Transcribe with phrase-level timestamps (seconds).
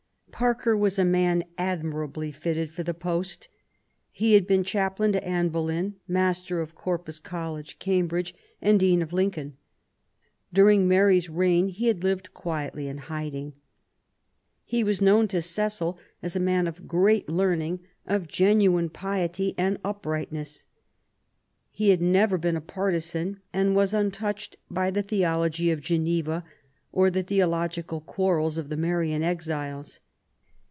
[0.31, 3.47] Parker was a man admirably fitted for the post.
[4.09, 9.13] He had been chaplain to Anne Boleyn, Master of Corpus College, Cambridge, and Dean of
[9.13, 9.57] Lincoln.
[10.51, 13.53] During Mary*s reign he had lived quietly in hiding.
[14.63, 19.77] He was known to Cecil as a man of great learning, of genuine piety and
[19.83, 20.65] upright ness.
[21.69, 26.43] He had never been a partisan, and was untouched by the theology of Geneva
[26.91, 29.99] or the theologi cal quarrels of the Marian exiles.